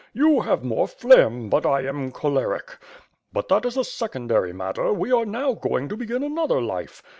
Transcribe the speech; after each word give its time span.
You 0.13 0.39
have 0.41 0.63
more 0.63 0.87
phlegm, 0.87 1.47
but 1.47 1.63
I 1.63 1.81
am 1.83 2.09
choleric. 2.11 2.79
But 3.31 3.49
that 3.49 3.65
is 3.67 3.77
a 3.77 3.83
secondary 3.83 4.51
matter, 4.51 4.91
we 4.91 5.11
are 5.11 5.27
now 5.27 5.53
going 5.53 5.89
to 5.89 5.95
begin 5.95 6.23
another 6.23 6.59
life. 6.59 7.03